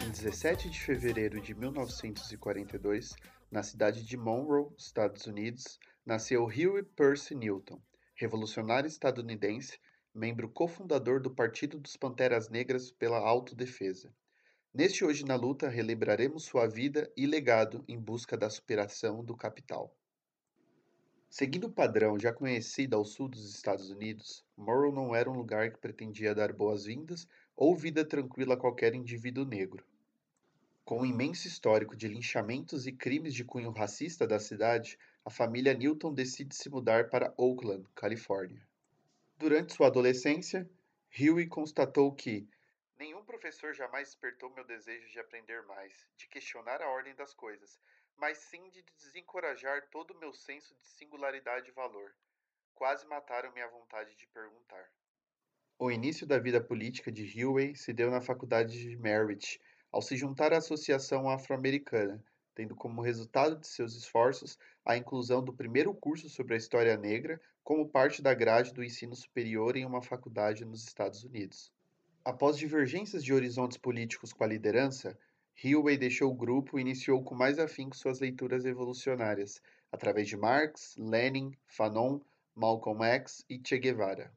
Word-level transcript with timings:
Em 0.00 0.10
17 0.10 0.70
de 0.70 0.80
fevereiro 0.80 1.38
de 1.40 1.54
1942, 1.54 3.14
na 3.50 3.62
cidade 3.62 4.02
de 4.02 4.16
Monroe, 4.16 4.72
Estados 4.78 5.26
Unidos, 5.26 5.78
nasceu 6.04 6.44
Huey 6.44 6.82
Percy 6.82 7.34
Newton, 7.34 7.78
revolucionário 8.14 8.88
estadunidense, 8.88 9.78
membro 10.14 10.48
cofundador 10.48 11.20
do 11.20 11.30
Partido 11.30 11.78
dos 11.78 11.96
Panteras 11.96 12.48
Negras 12.48 12.90
pela 12.90 13.18
Autodefesa. 13.18 14.10
Neste 14.72 15.04
Hoje 15.04 15.24
na 15.24 15.36
Luta, 15.36 15.68
relembraremos 15.68 16.44
sua 16.44 16.66
vida 16.66 17.12
e 17.16 17.26
legado 17.26 17.84
em 17.86 18.00
busca 18.00 18.36
da 18.36 18.48
superação 18.48 19.22
do 19.22 19.36
capital. 19.36 19.94
Seguindo 21.28 21.64
o 21.64 21.72
padrão 21.72 22.18
já 22.18 22.32
conhecido 22.32 22.94
ao 22.94 23.04
sul 23.04 23.28
dos 23.28 23.52
Estados 23.52 23.90
Unidos, 23.90 24.44
Morrow 24.56 24.92
não 24.92 25.14
era 25.14 25.28
um 25.28 25.34
lugar 25.34 25.72
que 25.72 25.80
pretendia 25.80 26.34
dar 26.34 26.52
boas-vindas 26.52 27.26
ou 27.56 27.76
vida 27.76 28.04
tranquila 28.04 28.54
a 28.54 28.56
qualquer 28.56 28.94
indivíduo 28.94 29.44
negro. 29.44 29.84
Com 30.84 31.00
o 31.00 31.06
imenso 31.06 31.48
histórico 31.48 31.96
de 31.96 32.08
linchamentos 32.08 32.86
e 32.86 32.92
crimes 32.92 33.32
de 33.32 33.44
cunho 33.44 33.70
racista 33.70 34.26
da 34.26 34.38
cidade, 34.38 34.98
a 35.24 35.30
família 35.30 35.72
Newton 35.72 36.12
decide 36.12 36.54
se 36.54 36.68
mudar 36.68 37.08
para 37.08 37.32
Oakland, 37.38 37.86
Califórnia. 37.94 38.66
Durante 39.38 39.72
sua 39.72 39.86
adolescência, 39.86 40.68
Huey 41.18 41.46
constatou 41.46 42.12
que 42.12 42.46
nenhum 42.98 43.24
professor 43.24 43.72
jamais 43.72 44.08
despertou 44.08 44.50
meu 44.50 44.64
desejo 44.64 45.08
de 45.08 45.18
aprender 45.18 45.62
mais, 45.62 46.06
de 46.16 46.28
questionar 46.28 46.82
a 46.82 46.88
ordem 46.88 47.14
das 47.14 47.32
coisas, 47.32 47.80
mas 48.16 48.38
sim 48.38 48.68
de 48.70 48.82
desencorajar 48.98 49.88
todo 49.90 50.12
o 50.12 50.18
meu 50.18 50.32
senso 50.32 50.74
de 50.74 50.86
singularidade 50.86 51.70
e 51.70 51.72
valor. 51.72 52.14
Quase 52.74 53.06
mataram 53.06 53.52
minha 53.52 53.68
vontade 53.68 54.14
de 54.16 54.26
perguntar. 54.26 54.90
O 55.76 55.90
início 55.90 56.24
da 56.24 56.38
vida 56.38 56.60
política 56.60 57.10
de 57.10 57.44
Huey 57.44 57.74
se 57.74 57.92
deu 57.92 58.08
na 58.08 58.20
faculdade 58.20 58.78
de 58.78 58.96
Merritt, 58.96 59.60
ao 59.90 60.00
se 60.00 60.16
juntar 60.16 60.52
à 60.52 60.58
Associação 60.58 61.28
Afro-Americana, 61.28 62.22
tendo 62.54 62.76
como 62.76 63.02
resultado 63.02 63.58
de 63.58 63.66
seus 63.66 63.96
esforços 63.96 64.56
a 64.84 64.96
inclusão 64.96 65.42
do 65.42 65.52
primeiro 65.52 65.92
curso 65.92 66.28
sobre 66.28 66.54
a 66.54 66.56
história 66.56 66.96
negra 66.96 67.40
como 67.64 67.88
parte 67.88 68.22
da 68.22 68.32
grade 68.32 68.72
do 68.72 68.84
ensino 68.84 69.16
superior 69.16 69.76
em 69.76 69.84
uma 69.84 70.00
faculdade 70.00 70.64
nos 70.64 70.84
Estados 70.84 71.24
Unidos. 71.24 71.72
Após 72.24 72.56
divergências 72.56 73.24
de 73.24 73.34
horizontes 73.34 73.76
políticos 73.76 74.32
com 74.32 74.44
a 74.44 74.46
liderança, 74.46 75.18
Hillway 75.62 75.98
deixou 75.98 76.30
o 76.30 76.36
grupo 76.36 76.78
e 76.78 76.82
iniciou 76.82 77.22
com 77.24 77.34
mais 77.34 77.58
afinco 77.58 77.96
suas 77.96 78.20
leituras 78.20 78.64
evolucionárias, 78.64 79.60
através 79.90 80.28
de 80.28 80.36
Marx, 80.36 80.94
Lenin, 80.96 81.52
Fanon, 81.66 82.20
Malcolm 82.54 83.04
X 83.04 83.44
e 83.50 83.60
Che 83.62 83.76
Guevara. 83.76 84.32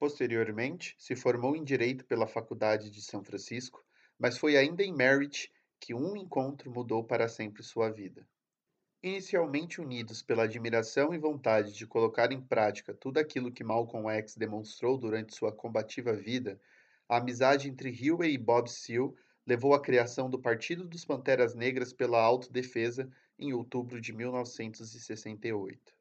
Posteriormente, 0.00 0.96
se 0.98 1.14
formou 1.14 1.54
em 1.54 1.62
Direito 1.62 2.04
pela 2.04 2.26
Faculdade 2.26 2.90
de 2.90 3.00
São 3.00 3.22
Francisco 3.22 3.84
mas 4.20 4.36
foi 4.36 4.54
ainda 4.58 4.82
em 4.82 4.92
Merritt 4.92 5.50
que 5.80 5.94
um 5.94 6.14
encontro 6.14 6.70
mudou 6.70 7.02
para 7.02 7.26
sempre 7.26 7.62
sua 7.62 7.88
vida. 7.88 8.28
Inicialmente 9.02 9.80
unidos 9.80 10.20
pela 10.20 10.42
admiração 10.42 11.14
e 11.14 11.18
vontade 11.18 11.72
de 11.72 11.86
colocar 11.86 12.30
em 12.30 12.38
prática 12.38 12.92
tudo 12.92 13.16
aquilo 13.16 13.50
que 13.50 13.64
Malcolm 13.64 14.10
X 14.10 14.36
demonstrou 14.36 14.98
durante 14.98 15.34
sua 15.34 15.50
combativa 15.50 16.12
vida, 16.12 16.60
a 17.08 17.16
amizade 17.16 17.66
entre 17.66 17.88
Huey 17.88 18.34
e 18.34 18.38
Bob 18.38 18.68
Seale 18.68 19.14
levou 19.46 19.72
à 19.72 19.80
criação 19.80 20.28
do 20.28 20.38
Partido 20.38 20.84
dos 20.84 21.02
Panteras 21.02 21.54
Negras 21.54 21.94
pela 21.94 22.20
Autodefesa 22.20 23.10
em 23.38 23.54
outubro 23.54 23.98
de 23.98 24.12
1968. 24.12 25.94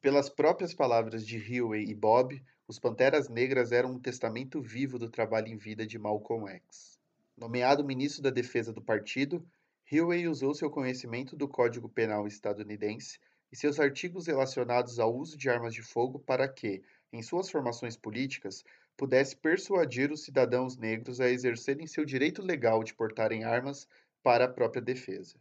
Pelas 0.00 0.28
próprias 0.28 0.74
palavras 0.74 1.24
de 1.24 1.38
Huey 1.38 1.84
e 1.88 1.94
Bob, 1.94 2.42
os 2.72 2.78
Panteras 2.78 3.28
Negras 3.28 3.70
eram 3.70 3.92
um 3.92 3.98
testamento 3.98 4.58
vivo 4.58 4.98
do 4.98 5.10
trabalho 5.10 5.48
em 5.48 5.58
vida 5.58 5.86
de 5.86 5.98
Malcolm 5.98 6.48
X. 6.48 6.98
Nomeado 7.36 7.84
ministro 7.84 8.22
da 8.22 8.30
Defesa 8.30 8.72
do 8.72 8.80
partido, 8.80 9.46
Huey 9.92 10.26
usou 10.26 10.54
seu 10.54 10.70
conhecimento 10.70 11.36
do 11.36 11.46
Código 11.46 11.86
Penal 11.86 12.26
estadunidense 12.26 13.18
e 13.52 13.56
seus 13.56 13.78
artigos 13.78 14.26
relacionados 14.26 14.98
ao 14.98 15.14
uso 15.14 15.36
de 15.36 15.50
armas 15.50 15.74
de 15.74 15.82
fogo 15.82 16.18
para 16.18 16.48
que, 16.48 16.82
em 17.12 17.22
suas 17.22 17.50
formações 17.50 17.94
políticas, 17.94 18.64
pudesse 18.96 19.36
persuadir 19.36 20.10
os 20.10 20.24
cidadãos 20.24 20.74
negros 20.78 21.20
a 21.20 21.28
exercerem 21.28 21.86
seu 21.86 22.06
direito 22.06 22.40
legal 22.40 22.82
de 22.82 22.94
portarem 22.94 23.44
armas 23.44 23.86
para 24.22 24.46
a 24.46 24.48
própria 24.48 24.80
defesa. 24.80 25.36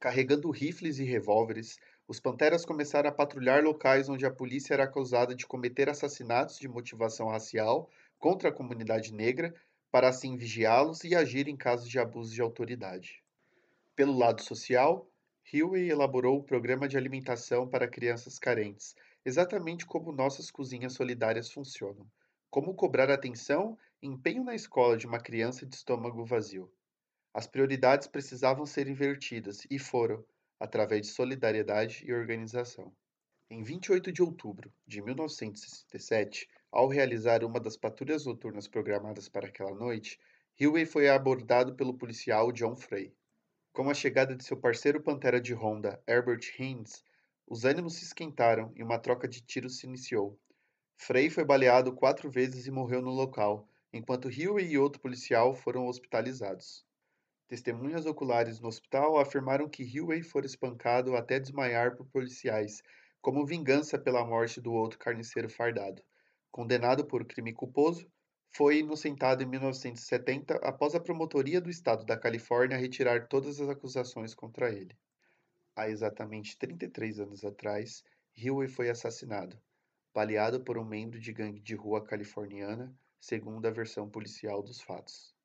Carregando 0.00 0.50
rifles 0.50 0.98
e 0.98 1.04
revólveres, 1.04 1.78
os 2.08 2.18
Panteras 2.18 2.64
começaram 2.64 3.10
a 3.10 3.12
patrulhar 3.12 3.62
locais 3.62 4.08
onde 4.08 4.24
a 4.24 4.30
polícia 4.30 4.72
era 4.72 4.84
acusada 4.84 5.34
de 5.34 5.46
cometer 5.46 5.90
assassinatos 5.90 6.58
de 6.58 6.66
motivação 6.66 7.28
racial 7.28 7.90
contra 8.18 8.48
a 8.48 8.52
comunidade 8.52 9.12
negra 9.12 9.54
para 9.90 10.08
assim 10.08 10.34
vigiá-los 10.34 11.04
e 11.04 11.14
agir 11.14 11.48
em 11.48 11.56
casos 11.56 11.86
de 11.86 11.98
abuso 11.98 12.34
de 12.34 12.40
autoridade. 12.40 13.22
Pelo 13.94 14.16
lado 14.16 14.40
social, 14.40 15.06
Huey 15.52 15.90
elaborou 15.90 16.38
o 16.38 16.42
programa 16.42 16.88
de 16.88 16.96
alimentação 16.96 17.68
para 17.68 17.86
crianças 17.86 18.38
carentes, 18.38 18.96
exatamente 19.22 19.84
como 19.84 20.10
nossas 20.10 20.50
cozinhas 20.50 20.94
solidárias 20.94 21.52
funcionam. 21.52 22.06
Como 22.50 22.74
cobrar 22.74 23.10
atenção 23.10 23.76
e 24.00 24.06
empenho 24.06 24.42
na 24.42 24.54
escola 24.54 24.96
de 24.96 25.06
uma 25.06 25.20
criança 25.20 25.66
de 25.66 25.74
estômago 25.76 26.24
vazio. 26.24 26.72
As 27.34 27.46
prioridades 27.46 28.08
precisavam 28.08 28.64
ser 28.64 28.88
invertidas 28.88 29.66
e 29.70 29.78
foram, 29.78 30.24
através 30.58 31.02
de 31.02 31.08
solidariedade 31.08 32.04
e 32.06 32.12
organização. 32.12 32.92
Em 33.50 33.62
28 33.62 34.12
de 34.12 34.22
outubro 34.22 34.72
de 34.86 35.00
1967, 35.00 36.48
ao 36.70 36.86
realizar 36.86 37.42
uma 37.44 37.58
das 37.58 37.76
patrulhas 37.76 38.26
noturnas 38.26 38.68
programadas 38.68 39.28
para 39.28 39.48
aquela 39.48 39.74
noite, 39.74 40.18
Huey 40.60 40.84
foi 40.84 41.08
abordado 41.08 41.74
pelo 41.74 41.94
policial 41.94 42.52
John 42.52 42.76
Frey. 42.76 43.14
Com 43.72 43.88
a 43.88 43.94
chegada 43.94 44.34
de 44.34 44.44
seu 44.44 44.56
parceiro 44.56 45.00
Pantera 45.00 45.40
de 45.40 45.54
Honda, 45.54 46.02
Herbert 46.06 46.40
Hines, 46.58 47.04
os 47.46 47.64
ânimos 47.64 47.94
se 47.94 48.04
esquentaram 48.04 48.72
e 48.74 48.82
uma 48.82 48.98
troca 48.98 49.26
de 49.26 49.40
tiros 49.40 49.78
se 49.78 49.86
iniciou. 49.86 50.38
Frey 50.96 51.30
foi 51.30 51.44
baleado 51.44 51.94
quatro 51.94 52.28
vezes 52.28 52.66
e 52.66 52.70
morreu 52.70 53.00
no 53.00 53.10
local, 53.10 53.68
enquanto 53.92 54.26
Huey 54.26 54.72
e 54.72 54.78
outro 54.78 55.00
policial 55.00 55.54
foram 55.54 55.86
hospitalizados. 55.86 56.84
Testemunhas 57.48 58.06
oculares 58.06 58.60
no 58.60 58.68
hospital 58.68 59.18
afirmaram 59.18 59.68
que 59.68 59.82
Huey 59.82 60.22
fora 60.22 60.46
espancado 60.46 61.16
até 61.16 61.40
desmaiar 61.40 61.96
por 61.96 62.06
policiais, 62.06 62.82
como 63.20 63.44
vingança 63.44 63.98
pela 63.98 64.24
morte 64.24 64.60
do 64.60 64.72
outro 64.72 64.98
carniceiro 64.98 65.50
fardado 65.50 66.02
condenado 66.50 67.06
por 67.06 67.24
crime 67.24 67.52
culposo, 67.52 68.10
foi 68.50 68.78
inocentado 68.78 69.42
em 69.42 69.46
1970 69.46 70.56
após 70.56 70.94
a 70.94 71.00
Promotoria 71.00 71.60
do 71.60 71.70
Estado 71.70 72.04
da 72.04 72.16
Califórnia 72.16 72.76
retirar 72.76 73.28
todas 73.28 73.60
as 73.60 73.68
acusações 73.68 74.34
contra 74.34 74.70
ele. 74.70 74.96
Há 75.76 75.88
exatamente 75.88 76.58
33 76.58 77.20
anos 77.20 77.44
atrás, 77.44 78.02
Huey 78.36 78.68
foi 78.68 78.88
assassinado, 78.88 79.60
baleado 80.12 80.64
por 80.64 80.78
um 80.78 80.84
membro 80.84 81.20
de 81.20 81.32
gangue 81.32 81.60
de 81.60 81.74
rua 81.74 82.02
californiana, 82.02 82.92
segundo 83.20 83.66
a 83.66 83.70
versão 83.70 84.08
policial 84.08 84.62
dos 84.62 84.80
fatos. 84.80 85.37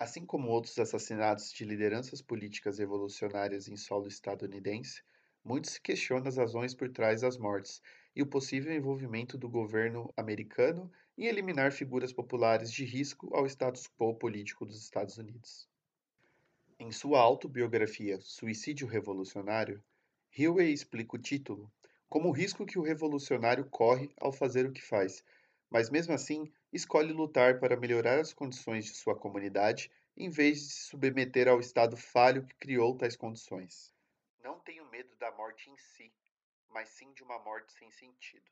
Assim 0.00 0.24
como 0.24 0.48
outros 0.48 0.78
assassinatos 0.78 1.52
de 1.52 1.62
lideranças 1.62 2.22
políticas 2.22 2.78
revolucionárias 2.78 3.68
em 3.68 3.76
solo 3.76 4.08
estadunidense, 4.08 5.02
muito 5.44 5.68
se 5.70 5.78
as 6.26 6.36
razões 6.38 6.74
por 6.74 6.88
trás 6.88 7.20
das 7.20 7.36
mortes 7.36 7.82
e 8.16 8.22
o 8.22 8.26
possível 8.26 8.74
envolvimento 8.74 9.36
do 9.36 9.46
governo 9.46 10.10
americano 10.16 10.90
em 11.18 11.26
eliminar 11.26 11.70
figuras 11.70 12.14
populares 12.14 12.72
de 12.72 12.82
risco 12.82 13.28
ao 13.34 13.44
status 13.44 13.86
quo 13.88 14.14
político 14.14 14.64
dos 14.64 14.82
Estados 14.82 15.18
Unidos. 15.18 15.68
Em 16.78 16.90
sua 16.90 17.20
autobiografia 17.20 18.18
Suicídio 18.22 18.86
Revolucionário, 18.86 19.84
Huey 20.34 20.72
explica 20.72 21.16
o 21.16 21.20
título 21.20 21.70
como 22.08 22.30
o 22.30 22.32
risco 22.32 22.64
que 22.64 22.78
o 22.78 22.82
revolucionário 22.82 23.66
corre 23.66 24.10
ao 24.18 24.32
fazer 24.32 24.64
o 24.64 24.72
que 24.72 24.80
faz, 24.80 25.22
mas 25.70 25.88
mesmo 25.88 26.12
assim 26.12 26.50
escolhe 26.72 27.12
lutar 27.12 27.60
para 27.60 27.76
melhorar 27.76 28.18
as 28.18 28.32
condições 28.32 28.86
de 28.86 28.94
sua 28.94 29.14
comunidade 29.14 29.90
em 30.16 30.28
vez 30.28 30.58
de 30.58 30.64
se 30.72 30.88
submeter 30.88 31.48
ao 31.48 31.60
estado 31.60 31.96
falho 31.96 32.44
que 32.44 32.54
criou 32.56 32.96
tais 32.96 33.16
condições. 33.16 33.92
Não 34.42 34.58
tenho 34.60 34.88
medo 34.90 35.14
da 35.16 35.30
morte 35.32 35.70
em 35.70 35.76
si, 35.76 36.12
mas 36.68 36.88
sim 36.90 37.12
de 37.12 37.22
uma 37.22 37.38
morte 37.38 37.72
sem 37.72 37.90
sentido. 37.90 38.44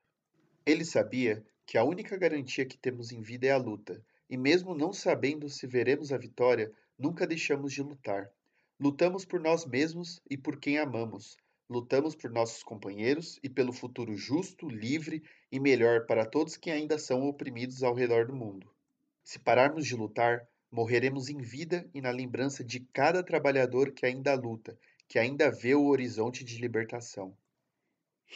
Ele 0.65 0.85
sabia 0.85 1.45
que 1.67 1.79
a 1.79 1.85
única 1.85 2.17
garantia 2.17 2.67
que 2.67 2.77
temos 2.77 3.13
em 3.13 3.21
vida 3.21 3.47
é 3.47 3.53
a 3.53 3.57
luta, 3.57 4.03
e 4.29 4.37
mesmo 4.37 4.75
não 4.75 4.93
sabendo 4.93 5.49
se 5.49 5.67
veremos 5.67 6.13
a 6.13 6.19
vitória, 6.19 6.73
nunca 6.99 7.27
deixamos 7.27 7.73
de 7.73 7.83
lutar. 7.83 8.31
Lutamos 8.79 9.25
por 9.25 9.41
nós 9.41 9.65
mesmos 9.65 10.21
e 10.29 10.37
por 10.37 10.59
quem 10.61 10.79
amamos. 10.79 11.37
Lutamos 11.69 12.15
por 12.15 12.31
nossos 12.31 12.63
companheiros 12.63 13.39
e 13.43 13.49
pelo 13.49 13.73
futuro 13.73 14.15
justo, 14.15 14.69
livre 14.69 15.23
e 15.51 15.59
melhor 15.59 16.07
para 16.07 16.25
todos 16.25 16.57
que 16.57 16.71
ainda 16.71 16.99
são 16.99 17.23
oprimidos 17.23 17.83
ao 17.83 17.95
redor 17.95 18.27
do 18.27 18.35
mundo. 18.35 18.71
Se 19.23 19.39
pararmos 19.39 19.87
de 19.87 19.95
lutar, 19.95 20.47
morreremos 20.71 21.29
em 21.29 21.39
vida 21.39 21.89
e 21.95 22.01
na 22.01 22.11
lembrança 22.11 22.63
de 22.63 22.81
cada 22.81 23.23
trabalhador 23.23 23.93
que 23.93 24.05
ainda 24.05 24.35
luta, 24.35 24.79
que 25.09 25.19
ainda 25.19 25.51
vê 25.51 25.75
o 25.75 25.87
horizonte 25.87 26.45
de 26.45 26.59
libertação. 26.59 27.37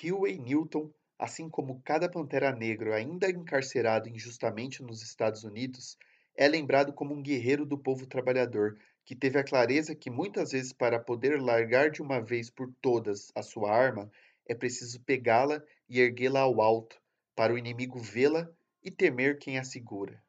Huey 0.02 0.38
Newton, 0.38 0.90
assim 1.18 1.48
como 1.48 1.82
cada 1.84 2.08
pantera 2.08 2.50
negro 2.50 2.94
ainda 2.94 3.30
encarcerado 3.30 4.08
injustamente 4.08 4.82
nos 4.82 5.02
Estados 5.02 5.44
Unidos, 5.44 5.98
É 6.34 6.48
lembrado 6.48 6.94
como 6.94 7.14
um 7.14 7.22
guerreiro 7.22 7.66
do 7.66 7.76
povo 7.76 8.06
trabalhador, 8.06 8.78
que 9.04 9.14
teve 9.14 9.38
a 9.38 9.44
clareza 9.44 9.94
que 9.94 10.08
muitas 10.08 10.52
vezes 10.52 10.72
para 10.72 10.98
poder 10.98 11.38
largar 11.38 11.90
de 11.90 12.00
uma 12.00 12.20
vez 12.20 12.48
por 12.48 12.72
todas 12.80 13.30
a 13.34 13.42
sua 13.42 13.70
arma, 13.70 14.10
é 14.46 14.54
preciso 14.54 14.98
pegá-la 15.00 15.62
e 15.88 16.00
erguê-la 16.00 16.40
ao 16.40 16.62
alto, 16.62 16.98
para 17.36 17.52
o 17.52 17.58
inimigo 17.58 17.98
vê-la 17.98 18.48
e 18.82 18.90
temer 18.90 19.38
quem 19.38 19.58
a 19.58 19.64
segura. 19.64 20.22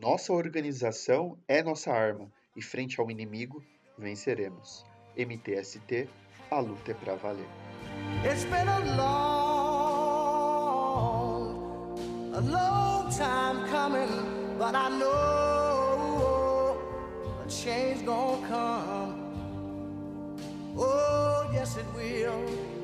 Nossa 0.00 0.32
organização 0.32 1.38
é 1.48 1.62
nossa 1.62 1.90
arma 1.90 2.30
e 2.54 2.60
frente 2.62 3.00
ao 3.00 3.10
inimigo 3.10 3.64
venceremos. 3.96 4.84
MTST, 5.16 6.06
a 6.50 6.60
luta 6.60 6.90
é 6.90 6.94
pra 6.94 7.14
valer. 7.14 7.46
It's 8.22 8.44
been 8.44 8.68
a 8.68 8.78
long, 8.96 9.54
a 12.34 12.40
long 12.40 13.08
time 13.10 13.66
coming, 13.70 14.06
but 14.58 14.74
I 14.74 14.90
know 14.98 16.76
a 17.42 17.48
change 17.48 18.04
gonna 18.04 18.46
come. 18.46 19.14
Oh, 20.76 21.48
yes 21.54 21.78
it 21.78 21.86
will. 21.94 22.75